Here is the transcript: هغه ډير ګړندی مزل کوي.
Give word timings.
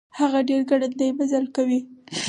هغه 0.19 0.39
ډير 0.47 0.61
ګړندی 0.69 1.09
مزل 1.17 1.45
کوي. 1.55 1.79